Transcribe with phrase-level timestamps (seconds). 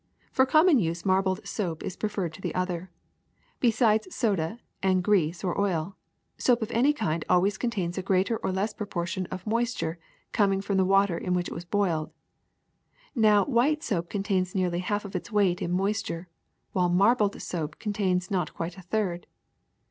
[0.31, 2.89] For common use marbled soap is preferable to the other.
[3.59, 5.95] Be sides soda and grease or oil,
[6.39, 9.99] soap of any kind always contains a greater or less proportion of moisture
[10.31, 12.09] coming from the water in which it was boiled.
[13.13, 16.27] Now, white soap contains nearly half of its weight in moisture,
[16.71, 19.27] while marbled soap contains not quite a third.